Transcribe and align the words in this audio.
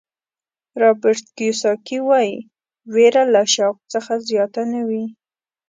رابرټ 0.81 1.25
کیوساکي 1.37 1.99
وایي 2.07 2.35
وېره 2.93 3.23
له 3.33 3.43
شوق 3.53 3.77
څخه 3.93 4.13
زیاته 4.29 4.61
نه 4.73 4.81
وي. 4.89 5.05